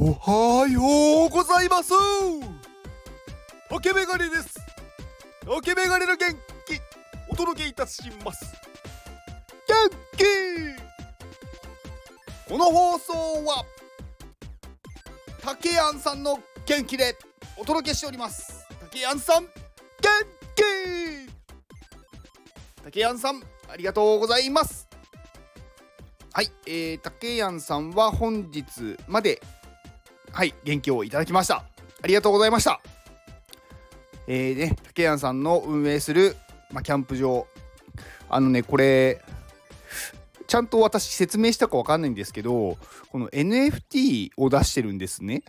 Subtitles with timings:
[0.00, 1.92] おはようございます。
[3.68, 4.58] 竹メガネです。
[5.44, 6.80] 竹メガネの元気。
[7.28, 8.44] お届けいたします。
[9.68, 10.24] 元気。
[12.48, 13.12] この放送
[13.44, 13.64] は
[15.42, 17.16] 竹やんさんの元気で
[17.58, 18.66] お届けしております。
[18.80, 19.50] 竹やんさん元
[20.56, 20.62] 気。
[22.84, 24.88] 竹やんさんありがとうございます。
[26.32, 29.42] はい、えー、竹やんさんは本日まで
[30.32, 31.56] はい元気をいただきました。
[32.02, 32.80] ありがとうございました。
[34.26, 36.36] えーね竹やんさんの運営する、
[36.70, 37.46] ま、キャンプ場。
[38.30, 39.20] あのねこれ
[40.46, 42.78] ちゃんと私説明したかわかんないんですけど
[43.10, 45.42] この NFT を出してるんですね。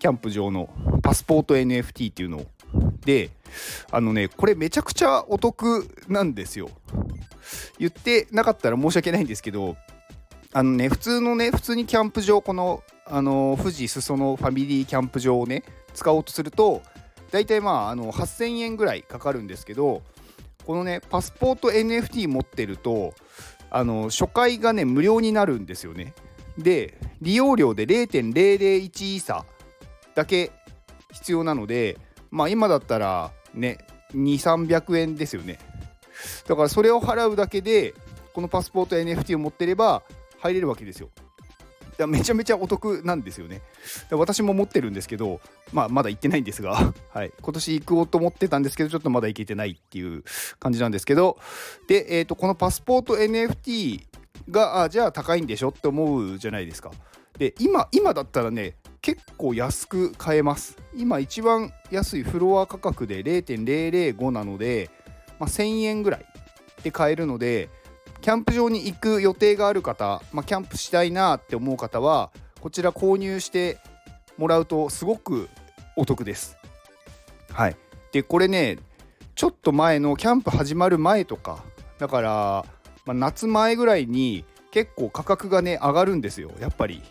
[0.00, 0.70] キャンプ場の。
[1.02, 2.46] パスポート NFT っていうのを。
[3.04, 3.30] で
[3.90, 6.70] あのねこれめちゃくちゃお得なんですよ。
[7.78, 9.76] 言ってなかったら申し訳ないんですけど
[10.54, 16.82] あのね普通のね普通にキャンプ場このあの富士裾野ファミリーキャンプ場をね使おうとすると
[17.30, 20.02] 大体まああの8000円ぐらいかかるんですけど
[20.66, 23.14] このねパスポート NFT 持ってると
[23.70, 26.14] あの初回がね無料になるんですよね。
[26.58, 29.46] で利用料で0.001イーサ
[30.14, 30.52] だけ
[31.12, 31.96] 必要なので
[32.30, 33.78] まあ今だったらね
[34.14, 35.58] 2300円ですよね。
[36.46, 37.94] だからそれを払うだけで
[38.34, 40.02] このパスポート NFT を持ってれば
[40.42, 41.08] 入れるわけですよ。
[41.98, 43.62] だめちゃめちゃお得なんですよね。
[44.10, 45.40] 私も持ってるんですけど、
[45.72, 50.24] まあ、まだ行ってないんですが、 はい、今年行こうと思ってたんですけど、ちょっとまだ行けてないっていう
[50.58, 51.38] 感じなんですけど、
[51.86, 54.06] で、えーと、このパスポート NFT
[54.50, 56.90] が、あじゃあ高いんでしょって思うじゃないですか。
[57.38, 60.76] で、今、今だったらね、結構安く買えます。
[60.94, 64.90] 今一番安いフロア価格で0.005なので、
[65.38, 66.26] まあ、1000円ぐらい
[66.82, 67.68] で買えるので、
[68.22, 73.78] キャンプ場に行く予定がある方、まあ、キャンプしたいなって思う方はこちら購入して
[74.38, 75.48] もらうとすごく
[75.96, 76.56] お得です。
[77.50, 77.76] はい、
[78.12, 78.78] でこれね
[79.34, 81.64] ちょっと前のキャンプ始まる前とか
[81.98, 82.64] だから、
[83.04, 87.02] まあ、夏前ぐらいに結構価格がね上がるんですよやっぱり。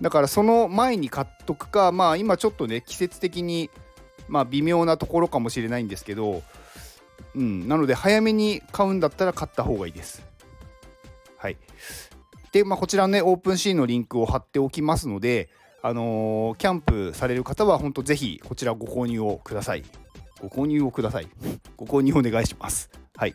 [0.00, 3.70] だからその前に買っとくかまあ今ちょっとね季節的に
[4.26, 6.42] まあ微妙なところかもしれないんですけど
[7.34, 10.22] うん、なので早めに買うんだったら買った方がいいです。
[11.36, 11.56] はい。
[12.52, 15.48] で、まあ、こちらね、オープンシーンのリンクを貼っておきますので、
[15.82, 19.84] あのー、キャンプされる方は、本当ぜひこちらご購入をください。
[20.40, 21.28] ご購入をください。
[21.76, 22.90] ご購入お願いします。
[23.16, 23.34] はい。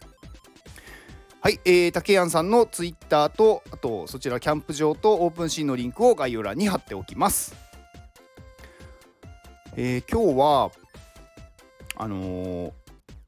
[1.42, 7.56] はい、えー、竹谷さんのツイッターと、あとそちらキャンプ場とオープンシーンのリンクを概要欄に貼っておきます。
[9.76, 10.72] えー、今日は、
[11.98, 12.72] あのー、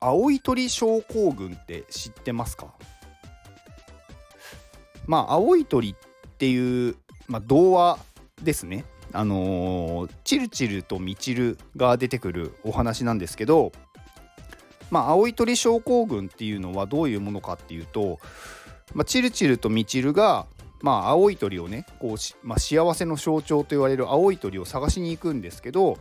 [0.02, 2.74] 青い鳥症候群って知ってますか？
[5.06, 5.96] まあ青い鳥っ
[6.38, 6.96] ていう、
[7.28, 8.00] まあ、童話
[8.42, 8.84] ですね。
[9.14, 13.74] あのー、チルチルとミチルが出てくるお話なんですけど
[14.90, 18.20] まあ青い鳥症候群っていうのはどういうものかっていうと、
[18.94, 20.48] まあ、チルチルとミチルが
[20.82, 25.98] まあ青い鳥をねこう、まあ、幸せの象徴と言われる青い鳥を探しに行くんですけど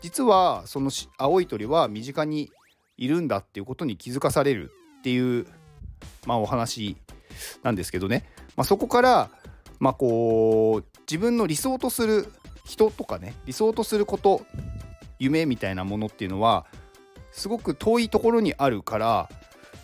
[0.00, 2.50] 実はその青い鳥は身近に
[2.96, 5.46] いるんだっていうことに気づかされるっていう、
[6.26, 6.96] まあ、お話
[7.62, 8.24] なんですけどね、
[8.56, 9.30] まあ、そこから、
[9.80, 12.32] まあ、こう自分の理想とする
[12.64, 14.42] 人とかね理想とすること
[15.18, 16.66] 夢みたいなものっていうのは
[17.32, 19.28] すごく遠いところにあるから、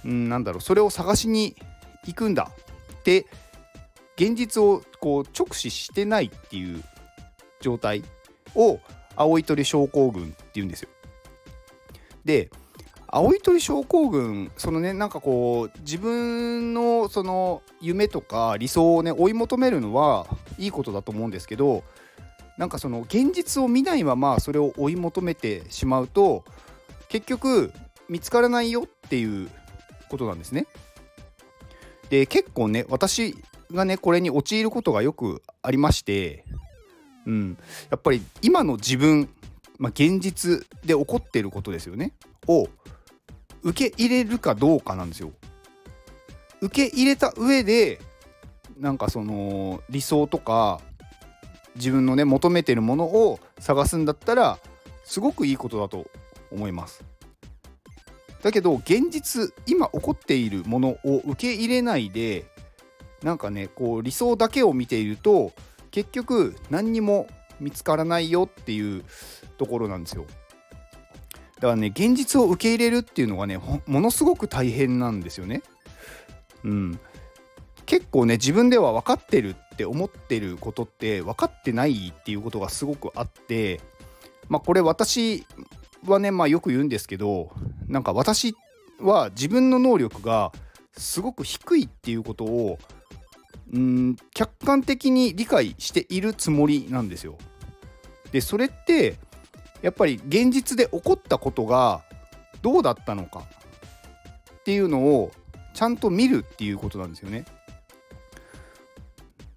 [0.05, 1.57] うん、なんだろうそれを探しに
[2.07, 2.51] 行くんだ
[3.01, 3.27] って
[4.17, 6.83] 現実をこう直視してないっていう
[7.61, 8.05] 状態
[8.55, 8.81] を
[9.17, 10.89] 青い鳥症候群っていうんですよ。
[12.25, 12.51] で
[13.13, 20.27] 青い鳥症候群そのねなんかこう自分のその夢とか理想をね追い求めるのは
[20.59, 21.83] いいことだと思うんですけど
[22.57, 26.45] なんかその現実を見ないままそれを追い求めてしまうと
[27.09, 27.73] 結局
[28.09, 29.51] 見つからないよっていう
[30.09, 30.67] ことなんですね。
[32.11, 33.37] で結構ね私
[33.73, 36.45] がねこれに陥ることがよくありまして、
[37.27, 37.59] うん、
[37.91, 39.29] やっぱり今の自分、
[39.79, 42.13] まあ、現実で起こっていることですよね
[42.47, 42.69] を
[43.63, 45.33] 受け入れるかどうかなんですよ。
[46.61, 48.01] 受け入れた上で
[48.79, 50.81] なんかその理想とか
[51.77, 54.59] 自分のね求めてるものを探すんだったら
[55.05, 56.07] すごくいいことだと
[56.51, 57.05] 思います。
[58.43, 62.47] だけど現実今起こっているものを受け入れないで
[63.23, 65.53] なんかねこう理想だけを見ていると
[65.91, 67.27] 結局何にも
[67.61, 69.05] 見つからないよっていう
[69.59, 70.25] ところなんですよ。
[71.61, 75.63] だからね現実を受け入れるっていうのがねものすごく大変なんですよね。
[76.65, 77.01] うん、
[77.87, 83.81] 結構ね自分では分かってるって思ってることって分かってないっていうことがすごくあって
[84.49, 85.47] まあこれ私
[86.07, 87.51] はねまあよく言うんですけど
[87.89, 88.55] なんか私
[88.99, 90.53] は自分の能力が
[90.97, 92.79] すごく低いっていうことを
[93.73, 97.37] うん客観的に理解しているつもりなんですよ。
[98.33, 99.17] でそれって
[99.83, 102.03] やっぱり現実で起こったことが
[102.63, 103.43] どうだったのか
[104.61, 105.33] っていうのを
[105.75, 107.45] ちゃんと見るっていうことなんですよね。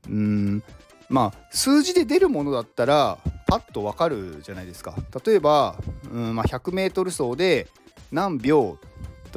[0.08, 0.64] うん
[1.10, 3.18] まあ数字で出るものだったら
[3.48, 4.96] パッとわかるじゃないですか。
[5.25, 5.75] 例えば
[6.12, 7.68] うん、まあ、100m 走で
[8.12, 8.78] 何秒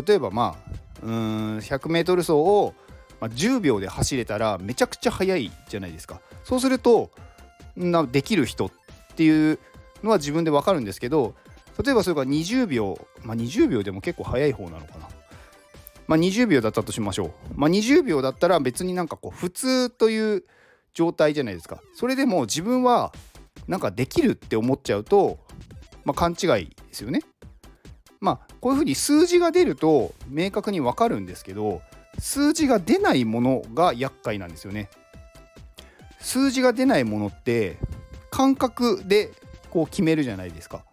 [0.06, 0.70] 例えばまあ
[1.02, 2.74] うん 100m 走を、
[3.20, 6.20] まあ、10秒で走れたらめちゃくちゃ速いじゃないですか。
[6.44, 7.10] そうすると
[7.76, 8.70] なできる人っ
[9.16, 9.58] ていう
[10.02, 11.34] のは自分でわかるんですけど
[11.82, 15.08] 例えばそれが20秒まあ20秒でも結構速い方なのかな。
[16.06, 17.30] まあ、20秒だったとしましょう。
[17.54, 20.44] まあ、20秒だったら別になんかこう普通という
[20.94, 21.82] 状態じゃないですか。
[21.94, 23.12] それでも自分は
[23.66, 25.38] なんかできるって思っちゃうと、
[26.04, 27.22] まあ、勘違いですよね。
[28.20, 31.82] まあこういうふうに数字が出ると明確にわかるんですけど
[32.18, 34.88] 数字が出ないものが厄介なんですよね。
[36.20, 37.76] 数字が出ないものって
[38.30, 39.32] 感覚で
[39.70, 40.84] こう決めるじゃないですか。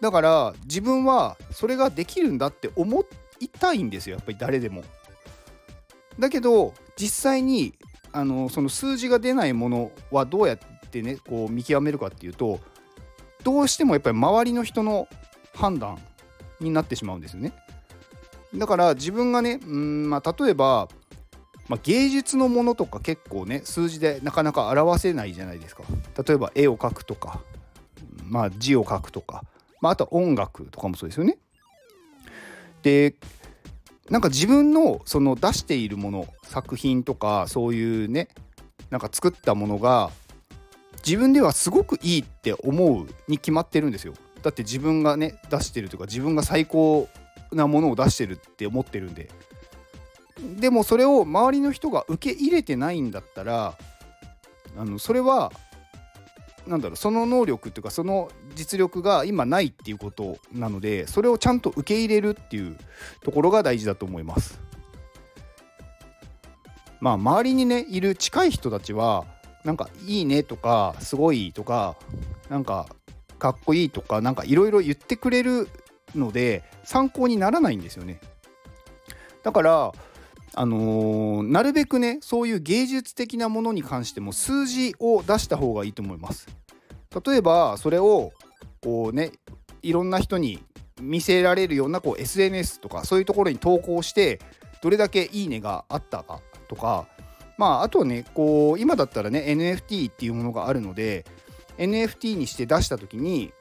[0.00, 3.04] だから自分はそれができるんだって思
[3.40, 4.84] いたいんですよやっぱり誰でも。
[6.18, 7.74] だけど実際に
[8.12, 10.58] あのその数字が出ないものはどうやっ
[10.90, 12.60] てねこう見極めるかっていうと
[13.44, 15.08] どうしてもやっぱり周りの人の
[15.54, 15.98] 判断
[16.60, 17.52] になってしまうんですよね。
[18.54, 20.88] だから自分がねうんまあ例えば
[21.68, 25.82] まあ、芸術のものとか結構ね数字でなかなか表せないじゃないですか
[26.26, 27.42] 例えば絵を描くとか、
[28.28, 29.44] まあ、字を書くとか、
[29.80, 31.38] まあ、あとは音楽とかもそうですよね。
[32.82, 33.14] で
[34.10, 38.28] なんか自分のその出しているもの作品とかそういうね
[38.90, 40.10] なんか作ったものが
[41.04, 44.14] 自分ではすごくいいって思うに決まってるんですよ。
[44.42, 47.08] だって自分がね出してるというか自分が最高
[47.52, 49.30] なものを出してるって思ってるんで。
[50.60, 53.76] でもそれを周りの人が受け入れてないんだったら
[54.76, 55.52] あのそれは
[56.68, 62.76] なんだろうその能力っていうかその実力が今ないっていうことなのでそれをちゃんと受け入れるっていう
[63.22, 64.60] ところが大事だと思います。
[67.00, 69.24] まあ周りにねいる近い人たちは
[69.64, 71.96] なんかいいねとかすごいとか
[72.48, 72.86] なんか
[73.38, 75.68] かっこいいとかなんかいろいろ言ってくれる
[76.14, 78.20] ので参考にならないんですよね。
[79.42, 79.92] だから
[80.58, 86.48] あのー、なるべくねそういう芸術的なものに関しても数字を出した方がいいと思います。
[87.24, 88.32] 例えばそれを
[88.82, 89.30] こうね
[89.84, 90.58] いろんな人に
[91.00, 94.40] 見せられるようなこう SNS とかそういうところに投稿して
[94.82, 97.06] どれだけいいねがあったかとか
[97.56, 101.24] まああとねこう今だったらね NFT っていうものがあるので
[101.76, 103.52] NFT にして出した時に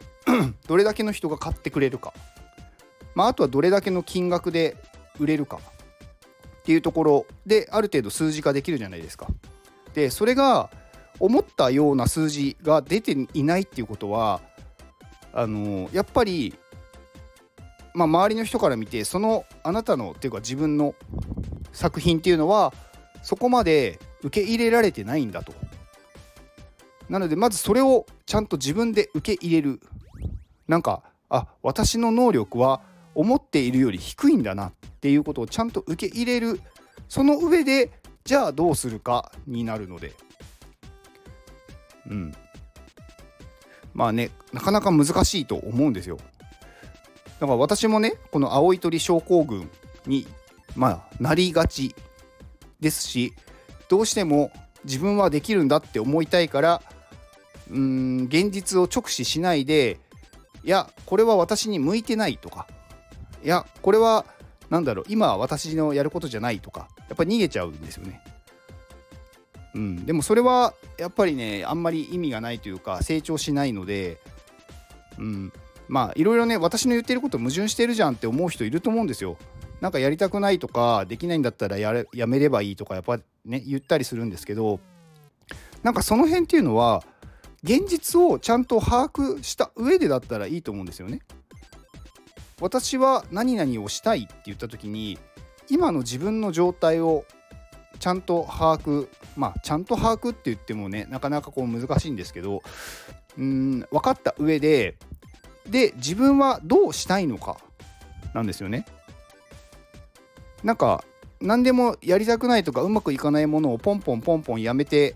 [0.67, 2.11] どれだけの人が買ってくれるか
[3.13, 4.75] まああとはどれだけの金額で
[5.19, 5.59] 売れるか
[6.67, 9.27] っていうところである程度数字化できるじゃないですか。
[9.93, 10.69] でそれが
[11.17, 14.41] 思ったような数字が出ていないっていうことは
[15.31, 16.53] あのやっぱり、
[17.93, 20.93] まあ、周りの人から見てそのあなたのっていうか自分の
[21.71, 22.73] 作品っていうのは
[23.23, 25.53] そこまで受け入れられてないんだと。
[27.07, 29.79] なのでまずそれをちゃんと自分で受け入れる。
[30.67, 32.81] なんかあ私の能力は
[33.15, 36.59] 思っているより低いんだなっっていうことをちゃんと受け入れる。
[37.07, 37.91] その上で
[38.25, 40.13] じゃあどうするかになるので。
[42.09, 42.33] うん。
[43.93, 46.17] まあねなかなか難しいと思うんですよ。
[47.39, 49.69] だから私もねこの青い鳥症候群
[50.05, 50.27] に
[50.75, 51.95] まあなりがち
[52.79, 53.33] ですし
[53.89, 54.51] どうしても
[54.83, 56.81] 自分はできるんだって思いたいから
[57.69, 59.99] うーん現実を直視しないで
[60.63, 62.67] いやこれは私に向いてないとか
[63.43, 64.25] いやこれは
[64.69, 68.21] 何だろう今は私のやることじゃないとかやっぱり逃げちゃうんですよね。
[69.75, 74.19] うん、でもそれはやっぱりねあんまり意味がないというか成長しないので、
[75.19, 75.53] うん、
[75.87, 79.37] まあいろいろね私の言ってること矛盾してるじゃんって思う人いると思うんですよ。
[79.79, 84.79] なんかやりたくないとかできないんだったらやれやめればいいとかやっぱね言ったりするんですけど
[85.83, 87.03] なんかその辺っていうのは
[87.63, 91.21] 現実をちゃんと把握した上でだったらいいと思うんですよね。
[92.59, 95.19] 私は何々をしたいって言った時に
[95.69, 97.25] 今の自分の状態を
[97.99, 102.61] ちゃんと把握まあちゃんと把握って言ってもねなかなかこう難しいんですけど
[103.37, 104.95] うん分かった上で
[105.69, 107.57] で自分はどうしたいのか
[108.33, 108.85] なんですよね。
[110.63, 111.03] なんか
[111.39, 115.15] 何でもやりたくないとかうまくいかないものをポンポンポンポンやめて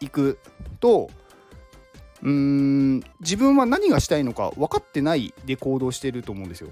[0.00, 0.38] いく
[0.80, 1.10] と
[2.26, 6.70] うーん自分は何がしたいのか分かってないで行動してると思うんですよ。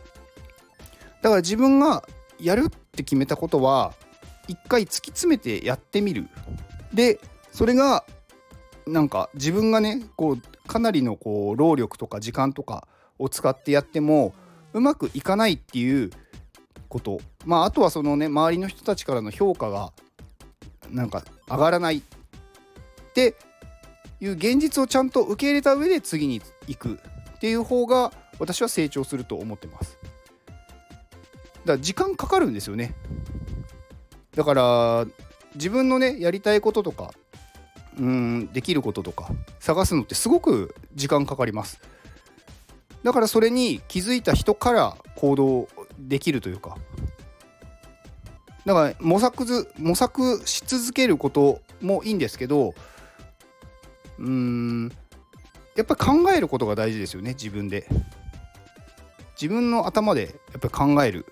[1.23, 2.03] だから自分が
[2.41, 3.95] やるって決めたことは
[4.49, 6.29] 一回突き詰めてやってみる。
[6.93, 7.21] で
[7.53, 8.05] それが
[8.87, 12.89] なんか自分がねこうかなりのこう労力とか時間とか
[13.21, 14.35] を使ってやっても
[14.73, 16.11] うまくいかないっていう
[16.89, 17.21] こと。
[17.45, 19.93] まああとはそのね周りの人たちからの評価が
[20.91, 21.99] なんか上がらない。
[21.99, 22.03] っ
[23.15, 23.37] て
[24.25, 26.99] いう現実をちゃんと受け入れた上で次に行く
[27.37, 29.99] っていう方が私は成長すると思ってます。
[30.01, 32.95] だから時間かかるんですよね。
[34.35, 35.07] だから
[35.57, 37.13] 自分のねやりたいこととか
[37.99, 39.29] うんできることとか
[39.61, 41.81] 探すのってすごく時間かかります。
[43.03, 46.79] だからそれに気づいた人から行動できるというか。
[48.65, 52.73] だから模索ず模索し続けることもいいんですけど
[54.19, 54.93] うん。
[55.77, 57.89] やっぱり考えることが大事ですよね自分で。
[59.41, 61.27] 自分の頭でやっぱり考える。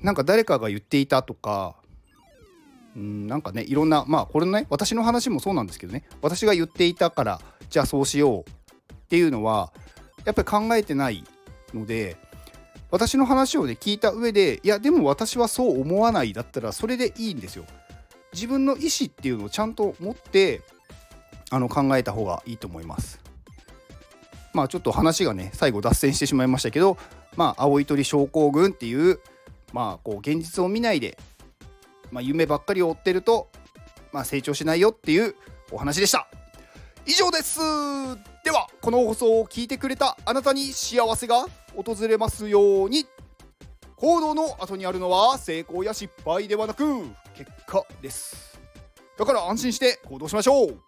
[0.00, 1.76] なんか誰かが言っていたとか。
[2.96, 6.04] うんなんかねいろんなまあこれね私の話もそうなんですけどね。
[6.20, 7.40] 私が言っていたから
[7.70, 8.50] じゃあそうしよう
[8.92, 9.72] っていうのは
[10.24, 11.22] やっぱり考えてない
[11.74, 12.16] ので
[12.90, 17.64] 私の話をね聞いた上でいやでも私はそう思わないだったらそれでいいんですよ。
[18.32, 20.62] 自分の意思っていうのをちゃんと持って
[21.50, 23.20] あの考えた方がいいと思います。
[24.54, 26.96] まあちょっと話がね最後脱線してしまいましたけど
[27.36, 29.20] まあ青い鳥症候群っていう
[29.72, 31.18] まあこう現実を見ないで、
[32.10, 33.48] まあ、夢ばっかりを追ってると、
[34.12, 35.34] まあ、成長しないよっていう
[35.70, 36.28] お話でした。
[37.06, 37.58] 以上です
[38.44, 43.06] ではこの放送を聞いてくれたあなたに幸せが訪れますように
[43.96, 46.84] 行動の後にあるのは成功や失敗ではなく
[47.34, 48.60] 結果です
[49.16, 50.87] だから安心して行動しましょう